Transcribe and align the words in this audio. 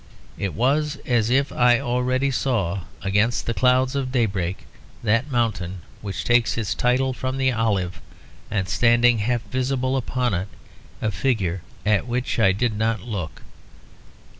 It 0.35 0.55
was 0.55 0.97
as 1.05 1.29
if 1.29 1.51
I 1.51 1.79
already 1.79 2.31
saw 2.31 2.85
against 3.03 3.45
the 3.45 3.53
clouds 3.53 3.95
of 3.95 4.11
daybreak 4.11 4.65
that 5.03 5.29
mountain 5.31 5.81
which 6.01 6.23
takes 6.25 6.57
its 6.57 6.73
title 6.73 7.13
from 7.13 7.37
the 7.37 7.51
olive: 7.51 8.01
and 8.49 8.67
standing 8.67 9.19
half 9.19 9.43
visible 9.51 9.95
upon 9.95 10.33
it, 10.33 10.47
a 11.03 11.11
figure 11.11 11.61
at 11.85 12.07
which 12.07 12.39
I 12.39 12.51
did 12.51 12.75
not 12.75 13.01
look. 13.01 13.43